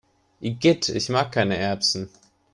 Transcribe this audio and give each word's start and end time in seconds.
Igitt, 0.39 0.89
ich 0.89 1.09
mag 1.09 1.31
keine 1.31 1.57
Erbsen! 1.57 2.09